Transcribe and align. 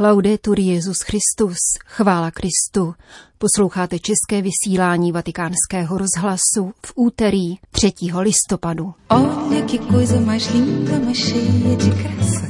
Laudetur 0.00 0.60
Jezus 0.60 0.96
Christus, 1.00 1.58
chvála 1.86 2.30
Kristu. 2.30 2.94
Posloucháte 3.38 3.98
české 3.98 4.42
vysílání 4.42 5.12
Vatikánského 5.12 5.98
rozhlasu 5.98 6.72
v 6.86 6.92
úterý 6.94 7.56
3. 7.70 7.92
listopadu. 8.18 8.94
Olha 9.10 9.62
que 9.62 9.78
coisa 9.78 10.20
mais 10.20 10.50
linda, 10.50 10.98
mais 11.04 11.18
cheia 11.18 11.76
de 11.76 11.90
graça. 11.90 12.46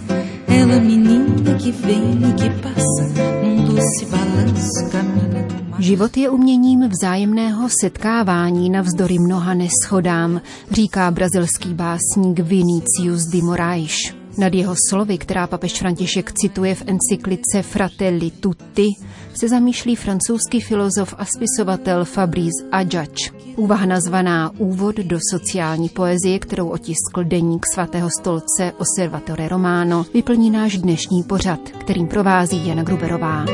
Ela 0.46 0.80
menina 0.80 1.58
que 1.58 1.72
vem 1.72 2.30
e 2.30 2.32
que 2.32 2.50
passa, 2.62 3.02
num 3.42 3.64
doce 3.64 4.06
balanço 4.10 4.90
caminha 4.90 5.48
Život 5.78 6.16
je 6.16 6.30
uměním 6.30 6.88
vzájemného 6.88 7.68
setkávání 7.80 8.70
navzdory 8.70 9.18
mnoha 9.18 9.54
neschodám, 9.54 10.40
říká 10.70 11.10
brazilský 11.10 11.74
básník 11.74 12.40
Vinicius 12.40 13.24
de 13.32 13.42
Moraes. 13.42 14.17
Nad 14.38 14.54
jeho 14.54 14.74
slovy, 14.88 15.18
která 15.18 15.46
papež 15.46 15.72
František 15.72 16.32
cituje 16.32 16.74
v 16.74 16.82
encyklice 16.86 17.62
Fratelli 17.62 18.30
Tutti, 18.30 18.86
se 19.34 19.48
zamýšlí 19.48 19.96
francouzský 19.96 20.60
filozof 20.60 21.14
a 21.18 21.24
spisovatel 21.24 22.04
Fabrice 22.04 22.64
Adjac. 22.72 23.10
Úvaha 23.56 23.86
nazvaná 23.86 24.50
Úvod 24.58 24.96
do 24.96 25.18
sociální 25.30 25.88
poezie, 25.88 26.38
kterou 26.38 26.68
otiskl 26.68 27.24
deník 27.24 27.66
svatého 27.74 28.08
stolce 28.20 28.72
Osservatore 28.78 29.48
Romano, 29.48 30.06
vyplní 30.14 30.50
náš 30.50 30.78
dnešní 30.78 31.22
pořad, 31.22 31.60
kterým 31.80 32.06
provází 32.06 32.66
Jana 32.68 32.82
Gruberová. 32.82 33.44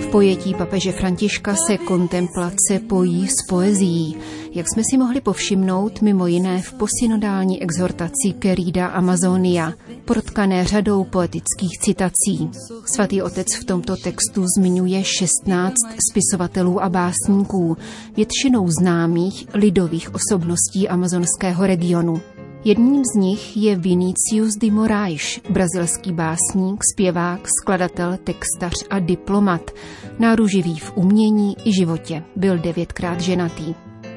V 0.00 0.06
pojetí 0.12 0.54
papeže 0.54 0.92
Františka 0.92 1.54
se 1.66 1.78
kontemplace 1.78 2.78
pojí 2.88 3.28
s 3.28 3.46
poezí, 3.48 4.16
jak 4.54 4.66
jsme 4.68 4.82
si 4.90 4.98
mohli 4.98 5.20
povšimnout 5.20 6.02
mimo 6.02 6.26
jiné 6.26 6.62
v 6.62 6.72
posynodální 6.72 7.62
exhortaci 7.62 8.32
Querida 8.38 8.86
Amazonia, 8.86 9.72
protkané 10.04 10.64
řadou 10.64 11.04
poetických 11.04 11.78
citací. 11.80 12.50
Svatý 12.86 13.22
otec 13.22 13.46
v 13.54 13.64
tomto 13.64 13.96
textu 13.96 14.44
zmiňuje 14.58 15.04
16 15.04 15.74
spisovatelů 16.10 16.82
a 16.82 16.88
básníků, 16.88 17.76
většinou 18.16 18.68
známých 18.80 19.46
lidových 19.54 20.14
osobností 20.14 20.88
amazonského 20.88 21.66
regionu. 21.66 22.20
Jedním 22.64 23.02
z 23.04 23.18
nich 23.18 23.56
je 23.56 23.76
Vinicius 23.76 24.56
de 24.56 24.70
Moraes, 24.70 25.40
brazilský 25.50 26.12
básník, 26.12 26.80
zpěvák, 26.92 27.48
skladatel, 27.60 28.18
textař 28.24 28.74
a 28.90 28.98
diplomat, 28.98 29.70
náruživý 30.18 30.78
v 30.78 30.92
umění 30.96 31.56
i 31.64 31.72
životě. 31.72 32.24
Byl 32.36 32.58
devětkrát 32.58 33.20
ženatý. 33.20 33.74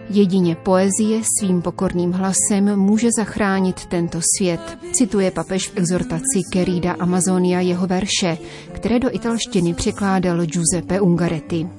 Jedině 0.10 0.56
poezie 0.56 1.22
svým 1.40 1.62
pokorným 1.62 2.12
hlasem 2.12 2.76
může 2.76 3.10
zachránit 3.18 3.86
tento 3.86 4.20
svět, 4.38 4.78
cituje 4.92 5.32
papež 5.32 5.70
v 5.70 5.78
exhortaci 5.78 6.42
Querida 6.52 6.92
Amazonia 7.00 7.60
jeho 7.60 7.88
verše, 7.88 8.38
které 8.72 9.00
do 9.00 9.16
italštiny 9.16 9.74
překládal 9.74 10.46
Giuseppe 10.46 11.02
Ungaretti. 11.02 11.70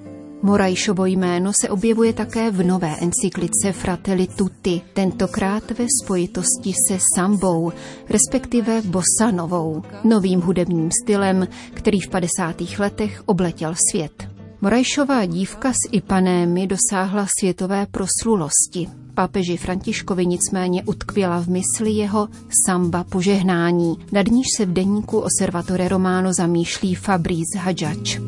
Morajšovo 0.43 1.07
jméno 1.07 1.53
se 1.61 1.69
objevuje 1.69 2.13
také 2.13 2.51
v 2.51 2.63
nové 2.63 2.95
encyklice 3.01 3.73
Fratelli 3.73 4.27
Tutti, 4.27 4.81
tentokrát 4.93 5.71
ve 5.71 5.85
spojitosti 6.05 6.73
se 6.89 6.99
sambou, 7.15 7.73
respektive 8.09 8.83
bosanovou, 8.83 9.83
novým 10.05 10.41
hudebním 10.41 10.91
stylem, 11.03 11.49
který 11.75 12.01
v 12.01 12.09
50. 12.09 12.57
letech 12.79 13.23
obletěl 13.27 13.75
svět. 13.91 14.36
Morajšová 14.67 15.25
dívka 15.25 15.73
z 15.73 15.89
Ipanémy 15.93 16.67
dosáhla 16.67 17.27
světové 17.39 17.87
proslulosti. 17.87 18.89
Papeži 19.15 19.57
Františkovi 19.57 20.27
nicméně 20.27 20.83
utkvěla 20.85 21.41
v 21.41 21.49
mysli 21.49 21.91
jeho 21.91 22.29
samba 22.67 23.05
požehnání, 23.05 23.97
nad 24.13 24.27
níž 24.27 24.47
se 24.57 24.67
v 24.67 24.73
denníku 24.73 25.19
Osservatore 25.19 25.89
Romano 25.89 26.33
zamýšlí 26.33 26.95
Fabrice 26.95 27.59
Hadžač. 27.59 28.19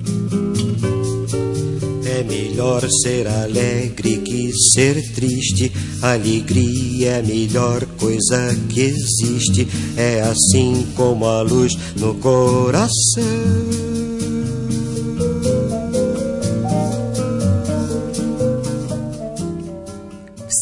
É 2.04 2.24
melhor 2.24 2.88
ser 3.04 3.28
alegre 3.28 4.16
que 4.28 4.50
ser 4.74 4.94
triste. 5.14 5.70
Alegria 6.02 7.12
é 7.18 7.22
melhor 7.22 7.86
coisa 7.98 8.54
que 8.68 8.80
existe. 8.80 9.68
É 9.96 10.22
assim 10.22 10.86
como 10.96 11.26
a 11.26 11.42
luz 11.42 11.72
no 12.00 12.14
coração. 12.14 13.87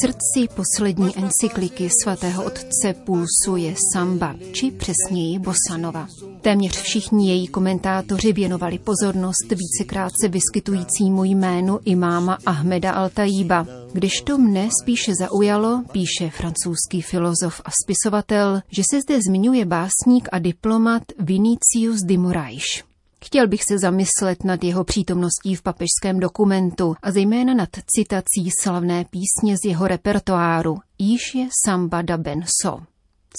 Srdci 0.07 0.49
poslední 0.55 1.19
encykliky 1.19 1.89
svatého 2.03 2.45
otce 2.45 2.95
pulsuje 3.05 3.75
samba, 3.93 4.35
či 4.53 4.71
přesněji 4.71 5.39
bosanova. 5.39 6.07
Téměř 6.41 6.83
všichni 6.83 7.29
její 7.29 7.47
komentátoři 7.47 8.33
věnovali 8.33 8.79
pozornost 8.79 9.53
vícekrát 9.53 10.13
se 10.21 10.29
vyskytujícímu 10.29 11.25
jménu 11.25 11.79
imáma 11.85 12.39
Ahmeda 12.47 12.93
Altajíba. 12.93 13.67
Když 13.93 14.21
to 14.21 14.39
mne 14.39 14.69
spíše 14.83 15.13
zaujalo, 15.15 15.83
píše 15.93 16.31
francouzský 16.31 17.03
filozof 17.03 17.61
a 17.65 17.71
spisovatel, 17.85 18.63
že 18.71 18.83
se 18.91 19.01
zde 19.01 19.19
zmiňuje 19.29 19.65
básník 19.65 20.29
a 20.33 20.39
diplomat 20.39 21.03
Vinicius 21.19 22.03
de 22.03 22.19
Moraes. 22.19 22.96
Chtěl 23.27 23.49
bych 23.49 23.65
se 23.65 23.79
zamyslet 23.79 24.45
nad 24.45 24.65
jeho 24.65 24.85
přítomností 24.85 25.55
v 25.55 25.63
papežském 25.63 26.21
dokumentu 26.21 26.95
a 27.03 27.11
zejména 27.11 27.55
nad 27.55 27.69
citací 27.87 28.51
slavné 28.63 29.05
písně 29.05 29.57
z 29.57 29.69
jeho 29.69 29.89
repertoáru, 29.89 30.79
již 30.99 31.35
je 31.35 31.49
Samba 31.65 32.03
da 32.03 32.17
Benso, 32.17 32.79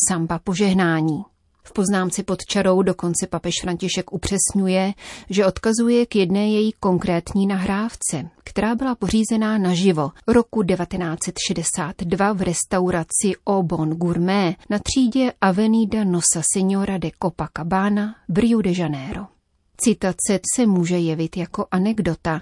Samba 0.07 0.39
požehnání. 0.39 1.23
V 1.63 1.73
poznámce 1.73 2.23
pod 2.23 2.45
čarou 2.45 2.81
dokonce 2.81 3.27
papež 3.27 3.53
František 3.61 4.13
upřesňuje, 4.13 4.93
že 5.29 5.45
odkazuje 5.45 6.05
k 6.05 6.15
jedné 6.15 6.49
její 6.49 6.71
konkrétní 6.79 7.47
nahrávce, 7.47 8.29
která 8.43 8.75
byla 8.75 8.95
pořízená 8.95 9.57
naživo 9.57 10.11
roku 10.27 10.63
1962 10.63 12.33
v 12.33 12.41
restauraci 12.41 13.33
Au 13.47 13.63
Bon 13.63 13.89
Gourmet 13.89 14.55
na 14.69 14.79
třídě 14.79 15.33
Avenida 15.41 16.03
Nossa 16.03 16.41
Senhora 16.53 16.97
de 16.97 17.09
Copacabana 17.23 18.15
v 18.29 18.37
Rio 18.37 18.61
de 18.61 18.71
Janeiro. 18.77 19.36
Citace 19.81 20.39
se 20.55 20.65
může 20.65 20.97
jevit 20.97 21.37
jako 21.37 21.65
anekdota, 21.71 22.39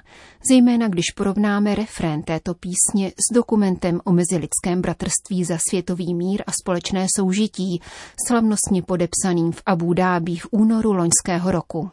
zejména 0.49 0.87
když 0.87 1.05
porovnáme 1.15 1.75
refrén 1.75 2.23
této 2.23 2.53
písně 2.53 3.09
s 3.09 3.33
dokumentem 3.33 3.99
o 4.03 4.11
mezilidském 4.11 4.81
bratrství 4.81 5.43
za 5.43 5.57
světový 5.69 6.13
mír 6.13 6.43
a 6.47 6.51
společné 6.61 7.05
soužití, 7.15 7.81
slavnostně 8.27 8.81
podepsaným 8.81 9.51
v 9.51 9.61
Abu 9.65 9.93
Dhabi 9.93 10.35
v 10.35 10.47
únoru 10.51 10.93
loňského 10.93 11.51
roku. 11.51 11.89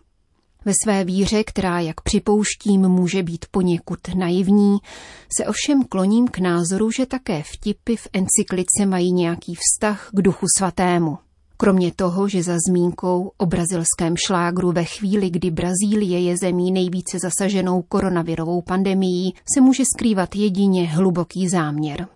Ve 0.64 0.72
své 0.84 1.04
víře, 1.04 1.44
která, 1.44 1.80
jak 1.80 2.00
připouštím, 2.00 2.88
může 2.88 3.22
být 3.22 3.44
poněkud 3.50 3.98
naivní, 4.14 4.78
se 5.38 5.46
ovšem 5.46 5.84
kloním 5.84 6.28
k 6.28 6.38
názoru, 6.38 6.90
že 6.90 7.06
také 7.06 7.42
vtipy 7.42 7.96
v 7.96 8.08
encyklice 8.12 8.86
mají 8.86 9.12
nějaký 9.12 9.54
vztah 9.54 10.10
k 10.12 10.22
duchu 10.22 10.46
svatému. 10.58 11.18
Kromě 11.62 11.92
toho, 11.96 12.28
že 12.28 12.42
za 12.42 12.56
zmínkou 12.68 13.32
o 13.38 13.46
brazilském 13.46 14.16
šlágru 14.26 14.72
ve 14.72 14.84
chvíli, 14.84 15.30
kdy 15.30 15.50
Brazílie 15.50 16.20
je 16.20 16.36
zemí 16.36 16.72
nejvíce 16.72 17.18
zasaženou 17.18 17.82
koronavirovou 17.82 18.62
pandemií, 18.62 19.34
se 19.54 19.60
může 19.60 19.82
skrývat 19.96 20.36
jedině 20.36 20.88
hluboký 20.88 21.48
záměr. 21.48 22.06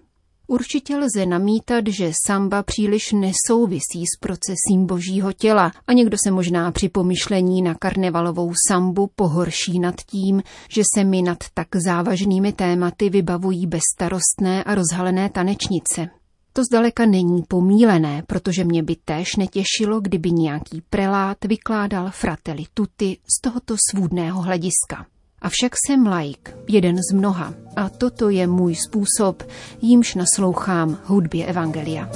Určitě 0.47 0.97
lze 0.97 1.27
namítat, 1.27 1.85
že 1.87 2.13
samba 2.27 2.63
příliš 2.63 3.13
nesouvisí 3.13 4.05
s 4.07 4.19
procesím 4.21 4.87
božího 4.87 5.33
těla 5.33 5.73
a 5.87 5.93
někdo 5.93 6.17
se 6.25 6.31
možná 6.31 6.73
při 6.73 6.89
pomyšlení 6.89 7.63
na 7.63 7.75
karnevalovou 7.75 8.53
sambu 8.69 9.11
pohorší 9.17 9.79
nad 9.79 9.95
tím, 9.95 10.43
že 10.69 10.83
se 10.95 11.05
mi 11.05 11.23
nad 11.23 11.39
tak 11.55 11.69
závažnými 11.87 12.53
tématy 12.53 13.11
vybavují 13.11 13.67
bezstarostné 13.67 14.65
a 14.65 14.75
rozhalené 14.75 15.31
tanečnice. 15.31 16.09
To 16.57 16.65
zdaleka 16.65 17.07
není 17.07 17.43
pomílené, 17.49 18.23
protože 18.27 18.65
mě 18.65 18.83
by 18.83 18.97
též 19.05 19.37
netěšilo, 19.37 20.01
kdyby 20.01 20.31
nějaký 20.31 20.83
prelát 20.91 21.45
vykládal 21.45 22.11
frateli 22.11 22.65
tuty 22.75 23.19
z 23.39 23.41
tohoto 23.43 23.75
svůdného 23.91 24.43
hlediska. 24.43 25.07
Avšak 25.43 25.73
jsem 25.87 26.07
laik, 26.07 26.55
jeden 26.69 26.97
z 27.11 27.15
mnoha, 27.15 27.55
a 27.77 27.89
toto 27.89 28.29
je 28.31 28.47
můj 28.47 28.75
způsob, 28.75 29.43
jímž 29.83 30.15
naslouchám 30.15 30.99
hudbě 31.05 31.47
Evangelia. 31.47 32.11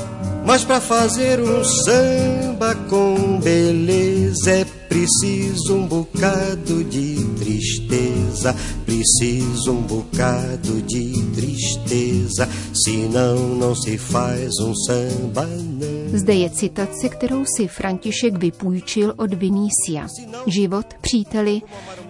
Mas 0.45 0.65
para 0.65 0.81
fazer 0.81 1.41
um 1.41 1.65
samba 1.65 2.75
com 2.89 3.41
beleza 3.41 4.65
Preciso 4.89 5.75
um 5.75 5.87
bocado 5.87 6.85
de 6.85 7.17
tristeza, 7.39 8.10
preciso 8.85 9.73
um 9.73 9.83
bocado 9.83 10.83
de 10.83 11.13
tristeza, 11.35 12.49
senão 12.85 13.55
não 13.55 13.75
se 13.75 13.99
faz 13.99 14.51
um 14.61 14.75
samba 14.75 15.47
não. 15.47 16.19
Zde 16.19 16.35
je 16.35 16.51
citace, 16.51 17.09
kterou 17.09 17.45
si 17.57 17.69
František 17.69 18.39
vypůjčil 18.39 19.15
od 19.17 19.35
Vinícia. 19.35 20.07
Život, 20.47 20.87
příteli, 21.01 21.63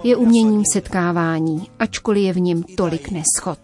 je 0.04 0.16
uměním 0.16 0.62
setkávání, 0.72 1.66
ačkoliv 1.78 2.24
je 2.24 2.32
v 2.32 2.40
něm 2.40 2.62
tolik 2.62 3.10
neschod. 3.10 3.58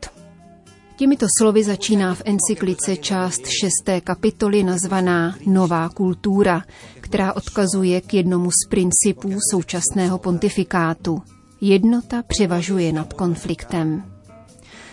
Těmito 0.96 1.26
slovy 1.38 1.64
začíná 1.64 2.14
v 2.14 2.22
encyklice 2.24 2.96
část 2.96 3.42
šesté 3.46 4.00
kapitoly 4.00 4.62
nazvaná 4.62 5.36
Nová 5.46 5.88
kultura, 5.88 6.62
která 7.00 7.32
odkazuje 7.32 8.00
k 8.00 8.14
jednomu 8.14 8.50
z 8.50 8.68
principů 8.70 9.38
současného 9.50 10.18
pontifikátu. 10.18 11.22
Jednota 11.60 12.22
převažuje 12.22 12.92
nad 12.92 13.12
konfliktem. 13.12 14.16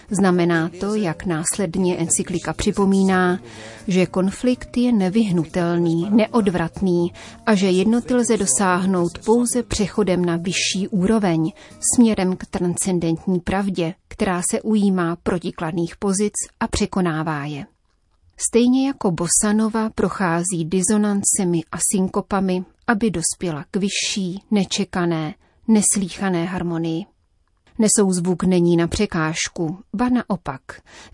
Znamená 0.09 0.69
to, 0.79 0.95
jak 0.95 1.25
následně 1.25 1.97
encyklika 1.97 2.53
připomíná, 2.53 3.39
že 3.87 4.05
konflikt 4.05 4.77
je 4.77 4.91
nevyhnutelný, 4.91 6.09
neodvratný 6.11 7.13
a 7.45 7.55
že 7.55 7.69
jednoty 7.69 8.15
lze 8.15 8.37
dosáhnout 8.37 9.19
pouze 9.25 9.63
přechodem 9.63 10.25
na 10.25 10.37
vyšší 10.37 10.87
úroveň, 10.87 11.51
směrem 11.95 12.35
k 12.35 12.45
transcendentní 12.45 13.39
pravdě, 13.39 13.93
která 14.07 14.41
se 14.51 14.61
ujímá 14.61 15.15
protikladných 15.23 15.95
pozic 15.95 16.33
a 16.59 16.67
překonává 16.67 17.45
je. 17.45 17.65
Stejně 18.37 18.87
jako 18.87 19.11
Bosanova 19.11 19.89
prochází 19.89 20.65
dizonancemi 20.65 21.61
a 21.71 21.77
synkopami, 21.91 22.63
aby 22.87 23.11
dospěla 23.11 23.65
k 23.71 23.77
vyšší, 23.77 24.43
nečekané, 24.51 25.33
neslíchané 25.67 26.45
harmonii. 26.45 27.05
Nesou 27.79 28.11
zvuk 28.11 28.43
není 28.43 28.77
na 28.77 28.87
překážku, 28.87 29.77
ba 29.93 30.09
naopak, 30.09 30.61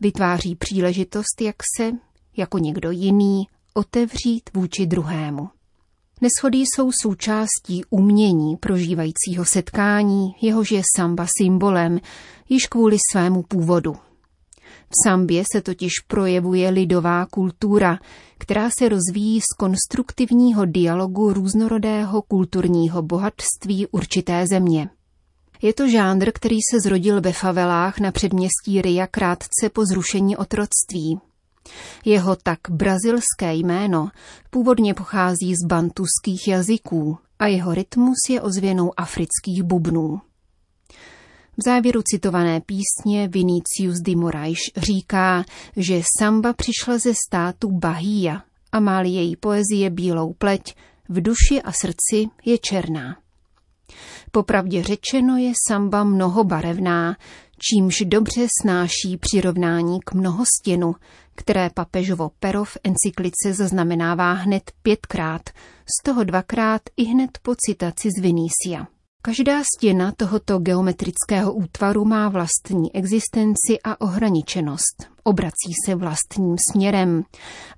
vytváří 0.01 0.56
příležitost, 0.56 1.42
jak 1.42 1.56
se, 1.78 1.92
jako 2.38 2.57
někdo 2.57 2.92
jiný, 2.92 3.48
otevřít 3.74 4.50
vůči 4.54 4.86
druhému. 4.86 5.50
Neschody 6.22 6.57
jsou 6.57 6.92
součástí 7.01 7.84
umění 7.90 8.57
prožívajícího 8.57 9.46
setkání, 9.46 10.31
jehož 10.42 10.72
je 10.72 10.81
samba 10.98 11.25
symbolem, 11.42 12.00
již 12.50 12.68
kvůli 12.68 12.98
svému 13.12 13.44
původu. 13.44 13.96
V 14.89 15.09
sambě 15.09 15.44
se 15.53 15.62
totiž 15.62 15.91
projevuje 16.07 16.69
lidová 16.69 17.25
kultura, 17.25 18.00
která 18.38 18.69
se 18.80 18.89
rozvíjí 18.89 19.41
z 19.41 19.56
konstruktivního 19.57 20.65
dialogu 20.65 21.33
různorodého 21.33 22.21
kulturního 22.21 23.01
bohatství 23.01 23.88
určité 23.88 24.45
země. 24.51 24.89
Je 25.62 25.74
to 25.74 25.89
žánr, 25.89 26.31
který 26.33 26.57
se 26.71 26.80
zrodil 26.80 27.21
ve 27.21 27.33
favelách 27.33 28.00
na 28.00 28.12
předměstí 28.12 28.81
Ria 28.81 29.07
krátce 29.07 29.69
po 29.74 29.86
zrušení 29.86 30.38
otroctví. 30.38 31.19
Jeho 32.06 32.36
tak 32.36 32.59
brazilské 32.69 33.53
jméno 33.53 34.09
původně 34.50 34.94
pochází 34.94 35.56
z 35.56 35.68
bantuských 35.68 36.47
jazyků 36.47 37.18
a 37.39 37.47
jeho 37.47 37.74
rytmus 37.74 38.18
je 38.30 38.41
ozvěnou 38.41 38.91
afrických 38.97 39.63
bubnů. 39.63 40.21
V 41.59 41.65
závěru 41.65 42.01
citované 42.01 42.61
písně 42.61 43.27
Vinicius 43.27 44.00
de 44.01 44.15
Moraes 44.15 44.57
říká, 44.77 45.44
že 45.77 46.01
samba 46.19 46.53
přišla 46.53 46.97
ze 46.97 47.13
státu 47.27 47.71
Bahia 47.71 48.44
a 48.71 48.79
má 48.79 49.01
její 49.01 49.35
poezie 49.35 49.89
bílou 49.89 50.33
pleť, 50.33 50.75
v 51.09 51.21
duši 51.21 51.61
a 51.63 51.71
srdci 51.71 52.29
je 52.45 52.57
černá. 52.57 53.17
Popravdě 54.31 54.83
řečeno 54.83 55.38
je 55.38 55.53
samba 55.67 56.03
mnohobarevná, 56.03 57.15
čímž 57.57 58.03
dobře 58.05 58.47
snáší 58.62 59.17
přirovnání 59.19 60.00
k 60.05 60.13
mnohostěnu, 60.13 60.95
které 61.35 61.69
papežovo 61.69 62.31
pero 62.39 62.63
v 62.65 62.77
encyklice 62.83 63.53
zaznamenává 63.53 64.33
hned 64.33 64.71
pětkrát, 64.81 65.50
z 66.00 66.03
toho 66.03 66.23
dvakrát 66.23 66.81
i 66.97 67.03
hned 67.03 67.38
po 67.41 67.55
citaci 67.55 68.09
z 68.17 68.21
Vinícia. 68.21 68.88
Každá 69.21 69.62
stěna 69.77 70.12
tohoto 70.12 70.60
geometrického 70.60 71.54
útvaru 71.54 72.06
má 72.06 72.30
vlastní 72.30 72.95
existenci 72.95 73.80
a 73.83 74.01
ohraničenost. 74.01 75.07
Obrací 75.24 75.74
se 75.86 75.95
vlastním 75.95 76.56
směrem, 76.71 77.24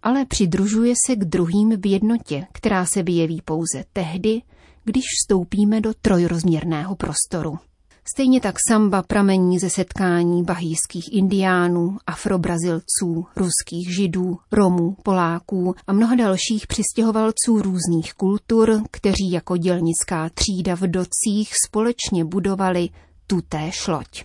ale 0.01 0.25
přidružuje 0.25 0.93
se 1.07 1.15
k 1.15 1.25
druhým 1.25 1.81
v 1.81 1.85
jednotě, 1.85 2.47
která 2.51 2.85
se 2.85 3.03
vyjeví 3.03 3.41
pouze 3.45 3.83
tehdy, 3.93 4.41
když 4.83 5.03
vstoupíme 5.03 5.81
do 5.81 5.93
trojrozměrného 6.01 6.95
prostoru. 6.95 7.59
Stejně 8.05 8.41
tak 8.41 8.55
samba 8.69 9.03
pramení 9.03 9.59
ze 9.59 9.69
setkání 9.69 10.43
bahijských 10.43 11.13
indiánů, 11.13 11.97
afrobrazilců, 12.07 13.25
ruských 13.35 13.95
židů, 13.95 14.37
romů, 14.51 14.95
poláků 15.03 15.75
a 15.87 15.93
mnoha 15.93 16.15
dalších 16.15 16.67
přistěhovalců 16.67 17.61
různých 17.61 18.13
kultur, 18.13 18.81
kteří 18.91 19.31
jako 19.31 19.57
dělnická 19.57 20.29
třída 20.29 20.75
v 20.75 20.81
docích 20.81 21.51
společně 21.67 22.25
budovali 22.25 22.89
tutéž 23.27 23.87
loď. 23.87 24.23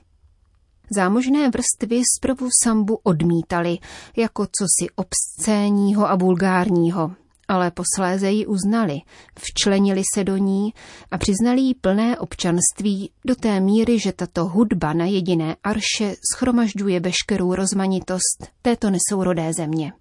Zámožné 0.91 1.51
vrstvy 1.51 2.03
zprvu 2.17 2.49
sambu 2.63 2.99
odmítali 3.03 3.79
jako 4.17 4.47
cosi 4.47 4.91
obscénního 4.95 6.11
a 6.11 6.15
vulgárního, 6.15 7.11
ale 7.49 7.71
posléze 7.71 8.31
ji 8.31 8.47
uznali, 8.47 9.01
včlenili 9.39 10.03
se 10.15 10.25
do 10.25 10.37
ní 10.37 10.75
a 11.11 11.19
přiznali 11.19 11.61
jí 11.61 11.75
plné 11.75 12.19
občanství 12.19 13.11
do 13.25 13.35
té 13.35 13.61
míry, 13.61 13.99
že 13.99 14.13
tato 14.13 14.45
hudba 14.45 14.93
na 14.93 15.05
jediné 15.05 15.57
arše 15.65 16.15
schromažďuje 16.35 17.01
veškerou 17.01 17.55
rozmanitost 17.55 18.47
této 18.63 18.91
nesourodé 18.91 19.53
země. 19.53 19.93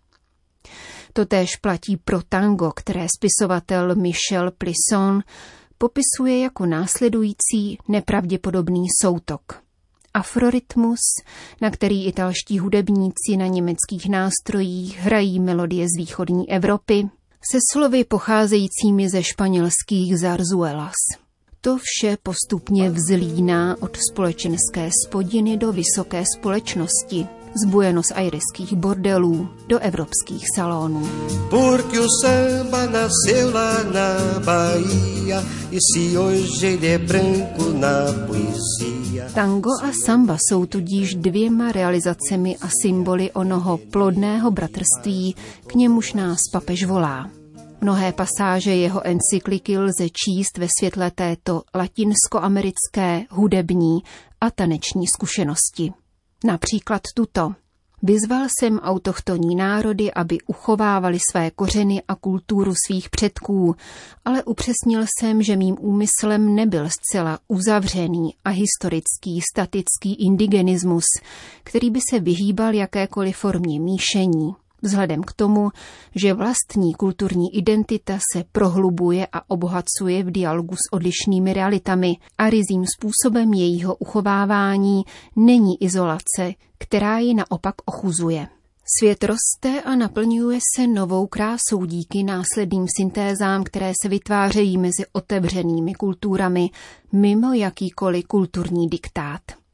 Totéž 1.13 1.55
platí 1.55 1.97
pro 1.97 2.21
tango, 2.29 2.71
které 2.71 3.07
spisovatel 3.17 3.95
Michel 3.95 4.51
Plisson 4.51 5.23
popisuje 5.77 6.39
jako 6.39 6.65
následující 6.65 7.77
nepravděpodobný 7.87 8.85
soutok. 9.01 9.65
Afrorytmus, 10.13 10.99
na 11.61 11.71
který 11.71 12.05
italští 12.05 12.59
hudebníci 12.59 13.37
na 13.37 13.47
německých 13.47 14.09
nástrojích 14.09 14.99
hrají 14.99 15.39
melodie 15.39 15.85
z 15.87 15.97
východní 15.97 16.51
Evropy, 16.51 17.09
se 17.51 17.59
slovy 17.73 18.03
pocházejícími 18.03 19.09
ze 19.09 19.23
španělských 19.23 20.19
zarzuelas. 20.19 20.93
To 21.61 21.77
vše 21.77 22.17
postupně 22.23 22.89
vzlíná 22.89 23.75
od 23.79 23.97
společenské 24.11 24.89
spodiny 25.05 25.57
do 25.57 25.71
vysoké 25.71 26.23
společnosti, 26.37 27.27
z 27.55 27.65
Buenos 27.65 28.11
Aireských 28.11 28.73
bordelů 28.73 29.49
do 29.67 29.79
evropských 29.79 30.43
salonů. 30.55 31.09
Porque 31.49 31.99
o 31.99 32.07
samba 32.21 32.85
nasceu 32.85 33.53
lá 33.53 33.83
na 33.83 34.39
Bahia 34.39 35.43
e 35.71 35.79
se 35.79 36.17
hoje 36.17 36.67
ele 36.67 36.87
é 36.87 36.97
branco 36.97 37.73
na 37.73 38.13
poesia. 38.27 39.29
Tango 39.33 39.69
a 39.83 39.91
samba 40.05 40.37
jsou 40.49 40.65
tudíž 40.65 41.15
dvěma 41.15 41.71
realizacemi 41.71 42.57
a 42.61 42.67
symboly 42.81 43.31
onoho 43.31 43.77
plodného 43.77 44.51
bratrství, 44.51 45.35
k 45.67 45.75
němuž 45.75 46.13
nás 46.13 46.39
papež 46.53 46.85
volá. 46.85 47.29
Mnohé 47.85 48.13
pasáže 48.13 48.75
jeho 48.75 49.07
encykliky 49.07 49.77
lze 49.77 50.09
číst 50.09 50.57
ve 50.57 50.67
světle 50.79 51.11
této 51.11 51.63
latinskoamerické 51.75 53.25
hudební 53.29 54.03
a 54.41 54.51
taneční 54.51 55.07
zkušenosti. 55.07 55.93
Například 56.45 57.01
tuto. 57.15 57.53
Vyzval 58.03 58.47
jsem 58.49 58.79
autochtonní 58.79 59.55
národy, 59.55 60.13
aby 60.13 60.37
uchovávali 60.47 61.17
své 61.31 61.51
kořeny 61.51 62.03
a 62.07 62.15
kulturu 62.15 62.73
svých 62.87 63.09
předků, 63.09 63.75
ale 64.25 64.43
upřesnil 64.43 65.05
jsem, 65.19 65.43
že 65.43 65.55
mým 65.55 65.77
úmyslem 65.79 66.55
nebyl 66.55 66.89
zcela 66.89 67.39
uzavřený 67.47 68.33
a 68.45 68.49
historický 68.49 69.41
statický 69.53 70.13
indigenismus, 70.25 71.05
který 71.63 71.89
by 71.89 71.99
se 72.09 72.19
vyhýbal 72.19 72.73
jakékoliv 72.73 73.37
formě 73.37 73.79
míšení 73.79 74.55
vzhledem 74.81 75.23
k 75.23 75.33
tomu, 75.33 75.69
že 76.15 76.33
vlastní 76.33 76.93
kulturní 76.93 77.55
identita 77.55 78.19
se 78.33 78.43
prohlubuje 78.51 79.27
a 79.33 79.49
obohacuje 79.49 80.23
v 80.23 80.31
dialogu 80.31 80.75
s 80.75 80.93
odlišnými 80.93 81.53
realitami 81.53 82.17
a 82.37 82.49
rizím 82.49 82.85
způsobem 82.97 83.53
jejího 83.53 83.95
uchovávání 83.95 85.03
není 85.35 85.83
izolace, 85.83 86.53
která 86.77 87.19
ji 87.19 87.33
naopak 87.33 87.75
ochuzuje. 87.85 88.47
Svět 88.99 89.23
roste 89.23 89.81
a 89.81 89.95
naplňuje 89.95 90.59
se 90.75 90.87
novou 90.87 91.27
krásou 91.27 91.85
díky 91.85 92.23
následným 92.23 92.85
syntézám, 92.97 93.63
které 93.63 93.91
se 94.01 94.09
vytvářejí 94.09 94.77
mezi 94.77 95.05
otevřenými 95.11 95.93
kulturami 95.93 96.69
mimo 97.11 97.53
jakýkoliv 97.53 98.27
kulturní 98.27 98.87
diktát. 98.87 99.64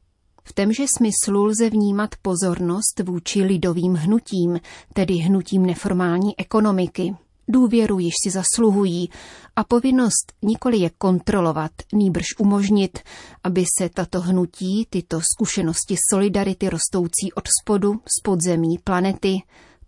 V 0.56 0.86
smyslu 0.98 1.44
lze 1.44 1.70
vnímat 1.70 2.10
pozornost 2.22 3.00
vůči 3.04 3.42
lidovým 3.42 3.94
hnutím, 3.94 4.60
tedy 4.92 5.14
hnutím 5.14 5.66
neformální 5.66 6.38
ekonomiky. 6.38 7.16
Důvěru 7.48 7.98
již 7.98 8.14
si 8.24 8.30
zasluhují 8.30 9.10
a 9.56 9.64
povinnost 9.64 10.32
nikoli 10.42 10.78
je 10.78 10.90
kontrolovat, 10.90 11.70
nýbrž 11.92 12.26
umožnit, 12.38 12.98
aby 13.44 13.64
se 13.78 13.88
tato 13.88 14.20
hnutí, 14.20 14.86
tyto 14.90 15.20
zkušenosti 15.20 15.96
solidarity 16.10 16.68
rostoucí 16.68 17.32
od 17.34 17.44
spodu, 17.62 17.92
z 17.94 18.22
podzemí 18.22 18.78
planety, 18.84 19.38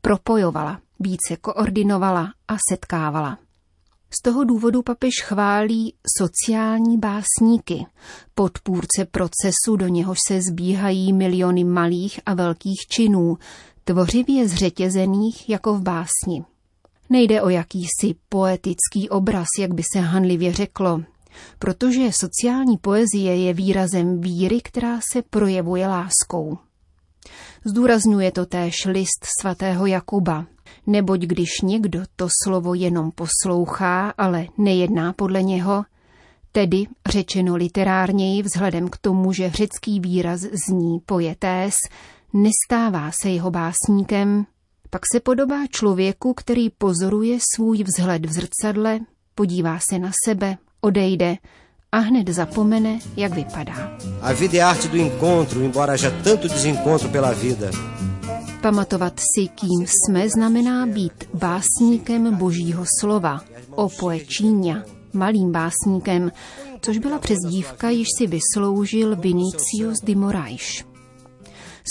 propojovala, 0.01 0.81
více 1.01 1.37
koordinovala 1.41 2.33
a 2.49 2.57
setkávala. 2.71 3.44
Z 4.19 4.23
toho 4.23 4.45
důvodu 4.45 4.83
papež 4.83 5.15
chválí 5.23 5.95
sociální 6.19 6.99
básníky, 6.99 7.87
podpůrce 8.35 9.05
procesu, 9.11 9.77
do 9.77 9.89
něhož 9.89 10.19
se 10.29 10.43
zbíhají 10.43 11.13
miliony 11.13 11.65
malých 11.65 12.21
a 12.27 12.35
velkých 12.35 12.81
činů, 12.91 13.39
tvořivě 13.85 14.49
zřetězených 14.49 15.49
jako 15.49 15.75
v 15.75 15.83
básni. 15.83 16.45
Nejde 17.11 17.43
o 17.43 17.49
jakýsi 17.49 18.15
poetický 18.29 19.09
obraz, 19.11 19.47
jak 19.61 19.75
by 19.75 19.83
se 19.93 20.01
hanlivě 20.01 20.53
řeklo, 20.53 21.03
protože 21.59 22.13
sociální 22.13 22.79
poezie 22.79 23.37
je 23.37 23.55
výrazem 23.55 24.21
víry, 24.21 24.61
která 24.61 25.01
se 25.13 25.23
projevuje 25.23 25.87
láskou. 25.89 26.59
Zdůrazňuje 27.65 28.33
to 28.33 28.47
též 28.47 28.85
list 28.85 29.27
svatého 29.41 29.87
Jakuba, 29.87 30.47
neboť 30.87 31.21
když 31.21 31.51
někdo 31.63 32.01
to 32.17 32.29
slovo 32.45 32.75
jenom 32.75 33.11
poslouchá, 33.11 34.15
ale 34.19 34.47
nejedná 34.59 35.13
podle 35.13 35.43
něho, 35.43 35.85
tedy 36.53 36.87
řečeno 37.09 37.57
literárněji 37.57 38.43
vzhledem 38.43 38.89
k 38.89 38.97
tomu, 38.97 39.33
že 39.33 39.51
řecký 39.51 40.01
výraz 40.01 40.41
zní 40.41 40.99
pojetés, 41.07 41.75
nestává 42.33 43.11
se 43.23 43.31
jeho 43.31 43.51
básníkem, 43.51 44.47
pak 44.91 45.03
se 45.13 45.21
podobá 45.21 45.67
člověku, 45.71 46.35
který 46.35 46.71
pozoruje 46.71 47.39
svůj 47.55 47.85
vzhled 47.85 48.27
v 48.27 48.33
zrcadle, 48.33 49.01
podívá 49.35 49.79
se 49.91 49.99
na 49.99 50.11
sebe, 50.25 50.57
odejde 50.81 51.37
a 51.93 51.99
hned 51.99 52.29
zapomene, 52.29 52.99
jak 53.17 53.35
vypadá. 53.35 53.99
A 54.23 54.33
vida 54.33 54.53
je 54.53 54.65
arte 54.65 54.89
do 54.89 54.99
encontro, 54.99 55.61
embora 55.61 55.95
já 56.03 56.11
tanto 56.11 56.49
desencontro 56.49 57.09
pela 57.09 57.33
vida. 57.33 57.71
Pamatovat 58.65 59.21
si, 59.21 59.49
kým 59.49 59.87
jsme, 59.87 60.29
znamená 60.29 60.87
být 60.87 61.29
básníkem 61.35 62.35
božího 62.35 62.85
slova, 63.01 63.41
o 63.71 63.89
poečíňa, 63.89 64.85
malým 65.13 65.53
básníkem, 65.53 66.33
což 66.81 66.99
byla 66.99 67.19
přezdívka, 67.19 67.91
již 67.91 68.09
si 68.19 68.27
vysloužil 68.27 69.17
Vinicius 69.17 70.01
de 70.03 70.15
Moraes. 70.15 70.85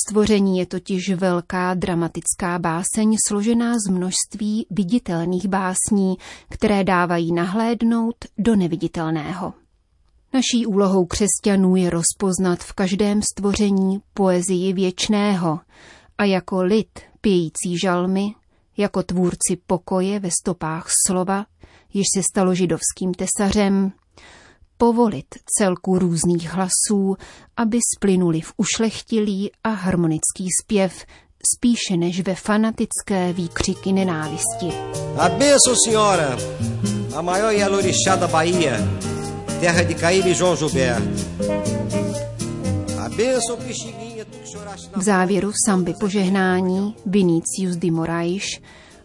Stvoření 0.08 0.60
je 0.60 0.66
totiž 0.66 1.10
velká 1.10 1.74
dramatická 1.74 2.60
báseň 2.60 3.18
složená 3.28 3.74
z 3.88 3.92
množství 3.92 4.68
viditelných 4.70 5.48
básní, 5.48 6.16
které 6.50 6.84
dávají 6.84 7.34
nahlédnout 7.34 8.16
do 8.38 8.56
neviditelného. 8.56 9.54
Naší 10.34 10.66
úlohou 10.66 11.06
křesťanů 11.06 11.76
je 11.76 11.90
rozpoznat 11.90 12.60
v 12.60 12.74
každém 12.74 13.22
stvoření 13.22 14.02
poezii 14.14 14.74
věčného 14.74 15.60
a 16.18 16.24
jako 16.24 16.62
lid 16.64 17.00
pějící 17.22 17.80
žalmy, 17.84 18.28
jako 18.78 19.04
tvůrci 19.04 19.58
pokoje 19.68 20.20
ve 20.20 20.30
stopách 20.42 20.88
slova, 21.08 21.46
již 21.94 22.06
se 22.16 22.24
stalo 22.24 22.56
židovským 22.56 23.14
tesařem, 23.14 23.92
povolit 24.78 25.26
celku 25.58 26.00
různých 26.00 26.50
hlasů, 26.50 27.16
aby 27.58 27.80
splynuli 27.98 28.42
v 28.42 28.54
ušlechtilý 28.58 29.52
a 29.64 29.70
harmonický 29.70 30.48
zpěv, 30.62 31.06
spíše 31.56 31.98
než 31.98 32.22
ve 32.22 32.36
fanatické 32.36 33.34
výkřiky 33.34 33.94
nenávisti. 33.94 34.70
A 35.18 35.30
benção, 35.30 35.76
senhora! 35.86 36.38
A 37.16 37.22
maior 37.22 37.54
Yalorixá 37.54 38.16
da 38.16 38.28
Bahia, 38.28 38.78
terra 39.60 39.84
de 39.84 39.94
Caíbe 39.94 40.30
e 40.30 40.34
João 40.34 40.56
Gilberto. 40.56 41.08
A 43.00 43.10
benção, 43.10 43.58
Pixinguinha, 43.58 44.03
V 44.96 45.02
závěru 45.02 45.52
samby 45.66 45.94
požehnání 46.00 46.96
Vinicius 47.06 47.76
de 47.76 47.92
Moraes 47.92 48.44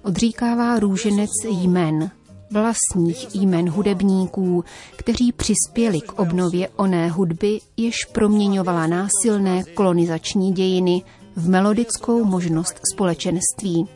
odříkává 0.02 0.78
růženec 0.78 1.31
jmen, 1.49 2.11
vlastních 2.50 3.35
jmen 3.35 3.71
hudebníků, 3.71 4.64
kteří 4.97 5.33
přispěli 5.33 6.00
k 6.00 6.12
obnově 6.12 6.69
oné 6.76 7.09
hudby, 7.09 7.61
jež 7.76 7.95
proměňovala 8.12 8.87
násilné 8.87 9.64
kolonizační 9.64 10.52
dějiny 10.52 11.02
v 11.37 11.49
melodickou 11.49 12.25
možnost 12.25 12.81
společenství. 12.95 13.88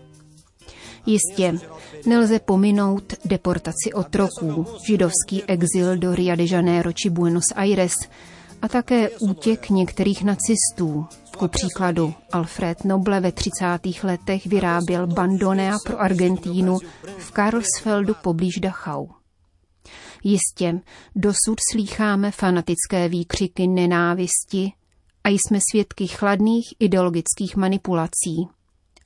Jistě, 1.07 1.59
nelze 2.07 2.39
pominout 2.39 3.13
deportaci 3.25 3.93
otroků, 3.95 4.67
židovský 4.87 5.43
exil 5.47 5.97
do 5.97 6.15
Rio 6.15 6.37
de 6.37 6.45
Janeiro 6.51 6.93
či 6.93 7.11
Buenos 7.11 7.45
Aires 7.55 7.95
a 8.63 8.69
také 8.69 9.11
útěk 9.21 9.71
některých 9.71 10.25
nacistů. 10.25 11.07
Ku 11.39 11.49
příkladu 11.49 12.15
Alfred 12.33 12.85
Noble 12.85 13.21
ve 13.21 13.33
30. 13.33 14.03
letech 14.03 14.47
vyráběl 14.47 15.07
bandonea 15.07 15.77
pro 15.87 16.01
Argentínu 16.01 16.79
v 17.19 17.31
Karlsfeldu 17.31 18.15
poblíž 18.23 18.55
Dachau. 18.61 19.07
Jistě, 20.25 20.81
dosud 21.17 21.59
slýcháme 21.73 22.31
fanatické 22.31 23.09
výkřiky 23.09 23.67
nenávisti 23.67 24.73
a 25.25 25.29
jsme 25.29 25.59
svědky 25.71 26.07
chladných 26.07 26.75
ideologických 26.79 27.57
manipulací. 27.57 28.49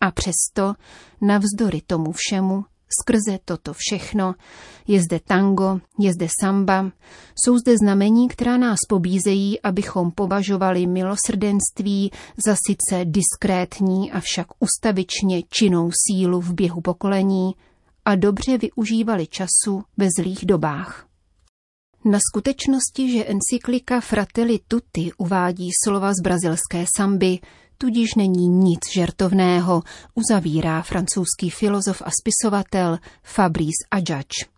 A 0.00 0.10
přesto, 0.10 0.74
navzdory 1.20 1.80
tomu 1.86 2.12
všemu, 2.12 2.64
skrze 3.00 3.38
toto 3.44 3.72
všechno, 3.76 4.34
je 4.86 5.02
zde 5.02 5.20
tango, 5.20 5.80
je 5.98 6.12
zde 6.12 6.28
samba, 6.40 6.90
jsou 7.34 7.58
zde 7.58 7.76
znamení, 7.76 8.28
která 8.28 8.56
nás 8.56 8.78
pobízejí, 8.88 9.60
abychom 9.60 10.10
považovali 10.10 10.86
milosrdenství 10.86 12.10
za 12.46 12.56
sice 12.66 13.04
diskrétní, 13.04 14.12
avšak 14.12 14.46
ustavičně 14.58 15.42
činnou 15.42 15.90
sílu 16.06 16.40
v 16.40 16.54
běhu 16.54 16.80
pokolení 16.80 17.54
a 18.04 18.14
dobře 18.14 18.58
využívali 18.58 19.26
času 19.26 19.82
ve 19.96 20.06
zlých 20.18 20.46
dobách. 20.46 21.06
Na 22.04 22.18
skutečnosti, 22.30 23.12
že 23.12 23.24
encyklika 23.24 24.00
Fratelli 24.00 24.58
Tutti 24.68 25.10
uvádí 25.18 25.70
slova 25.84 26.12
z 26.12 26.22
brazilské 26.22 26.84
samby, 26.96 27.38
tudíž 27.78 28.14
není 28.14 28.48
nic 28.48 28.80
žertovného, 28.94 29.82
uzavírá 30.14 30.82
francouzský 30.82 31.50
filozof 31.50 32.02
a 32.04 32.10
spisovatel 32.20 32.98
Fabrice 33.22 33.86
Adjadj. 33.90 34.56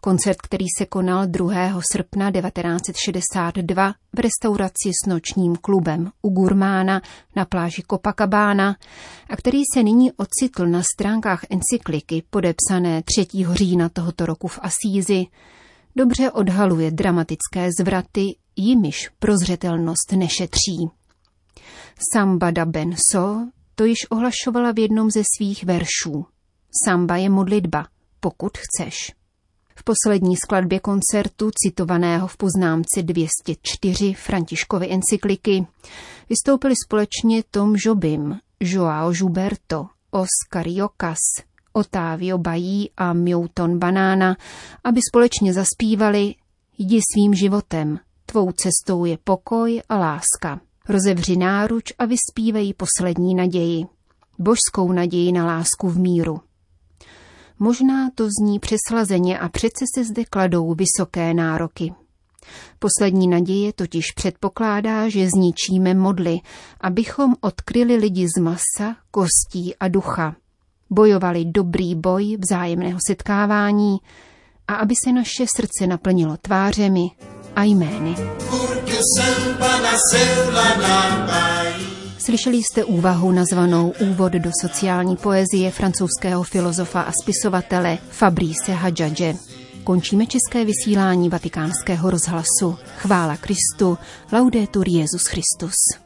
Koncert, 0.00 0.36
který 0.42 0.66
se 0.78 0.86
konal 0.86 1.26
2. 1.26 1.80
srpna 1.92 2.32
1962 2.32 3.94
v 4.12 4.20
restauraci 4.20 4.90
s 5.04 5.08
nočním 5.08 5.56
klubem 5.56 6.10
u 6.22 6.30
Gurmána 6.30 7.02
na 7.36 7.44
pláži 7.44 7.82
Copacabana 7.90 8.76
a 9.30 9.36
který 9.36 9.62
se 9.74 9.82
nyní 9.82 10.12
ocitl 10.12 10.66
na 10.66 10.82
stránkách 10.82 11.44
encykliky 11.50 12.22
podepsané 12.30 13.02
3. 13.02 13.26
října 13.52 13.88
tohoto 13.88 14.26
roku 14.26 14.48
v 14.48 14.58
Asízi, 14.62 15.26
dobře 15.96 16.30
odhaluje 16.30 16.90
dramatické 16.90 17.68
zvraty, 17.80 18.36
jimiž 18.56 19.10
prozřetelnost 19.18 20.12
nešetří. 20.12 21.03
Samba 22.12 22.50
da 22.50 22.64
Benso 22.64 23.48
to 23.74 23.84
již 23.84 23.98
ohlašovala 24.10 24.72
v 24.72 24.78
jednom 24.78 25.10
ze 25.10 25.22
svých 25.36 25.64
veršů. 25.64 26.26
Samba 26.84 27.16
je 27.16 27.30
modlitba, 27.30 27.86
pokud 28.20 28.58
chceš. 28.58 29.12
V 29.76 29.84
poslední 29.84 30.36
skladbě 30.36 30.80
koncertu, 30.80 31.50
citovaného 31.54 32.28
v 32.28 32.36
poznámce 32.36 33.02
204 33.02 34.14
Františkovy 34.14 34.90
encykliky, 34.90 35.66
vystoupili 36.28 36.74
společně 36.86 37.42
Tom 37.50 37.74
Jobim, 37.76 38.38
Joao 38.60 39.12
Gilberto, 39.12 39.86
Oscar 40.10 40.68
Jocas, 40.68 41.18
Otávio 41.72 42.38
Bají 42.38 42.90
a 42.96 43.12
Milton 43.12 43.78
Banana, 43.78 44.36
aby 44.84 45.00
společně 45.10 45.52
zaspívali 45.52 46.34
Jdi 46.78 47.00
svým 47.14 47.34
životem, 47.34 47.98
tvou 48.26 48.52
cestou 48.52 49.04
je 49.04 49.18
pokoj 49.24 49.82
a 49.88 49.98
láska. 49.98 50.60
Rozevři 50.88 51.36
náruč 51.36 51.92
a 51.98 52.04
vyspívej 52.04 52.74
poslední 52.74 53.34
naději. 53.34 53.84
Božskou 54.38 54.92
naději 54.92 55.32
na 55.32 55.46
lásku 55.46 55.88
v 55.88 55.98
míru. 55.98 56.40
Možná 57.58 58.10
to 58.14 58.28
zní 58.40 58.58
přeslazeně 58.58 59.38
a 59.38 59.48
přece 59.48 59.84
se 59.94 60.04
zde 60.04 60.24
kladou 60.24 60.74
vysoké 60.74 61.34
nároky. 61.34 61.92
Poslední 62.78 63.28
naděje 63.28 63.72
totiž 63.72 64.04
předpokládá, 64.16 65.08
že 65.08 65.30
zničíme 65.30 65.94
modly, 65.94 66.40
abychom 66.80 67.34
odkryli 67.40 67.96
lidi 67.96 68.26
z 68.36 68.40
masa, 68.40 68.96
kostí 69.10 69.76
a 69.80 69.88
ducha. 69.88 70.36
Bojovali 70.90 71.44
dobrý 71.44 71.94
boj 71.94 72.36
vzájemného 72.44 72.98
setkávání 73.06 73.98
a 74.68 74.74
aby 74.74 74.94
se 75.04 75.12
naše 75.12 75.46
srdce 75.56 75.86
naplnilo 75.86 76.36
tvářemi 76.36 77.10
a 77.56 77.62
jmény. 77.62 78.14
Slyšeli 82.18 82.56
jste 82.56 82.84
úvahu 82.84 83.32
nazvanou 83.32 83.92
Úvod 84.00 84.32
do 84.32 84.50
sociální 84.62 85.16
poezie 85.16 85.70
francouzského 85.70 86.42
filozofa 86.42 87.00
a 87.00 87.12
spisovatele 87.22 87.98
Fabrice 88.10 88.72
Hadžadže. 88.72 89.34
Končíme 89.84 90.26
české 90.26 90.64
vysílání 90.64 91.28
vatikánského 91.28 92.10
rozhlasu. 92.10 92.78
Chvála 92.96 93.36
Kristu, 93.36 93.98
laudetur 94.32 94.88
Jezus 94.88 95.26
Christus. 95.26 96.03